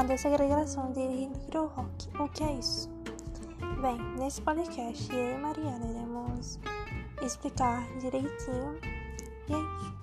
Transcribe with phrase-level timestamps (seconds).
[0.00, 2.08] a desagregação de hard rock.
[2.18, 2.88] O que é isso?
[3.82, 6.58] Bem, nesse podcast eu e Mariana iremos
[7.20, 8.80] explicar direitinho
[9.46, 9.99] e é isso.